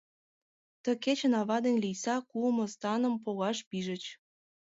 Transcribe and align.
Ты 0.83 0.91
кечын 1.03 1.33
ава 1.41 1.57
ден 1.65 1.75
Лийса 1.83 2.15
куымо 2.29 2.65
станым 2.75 3.15
погаш 3.23 3.57
пижыч. 3.69 4.03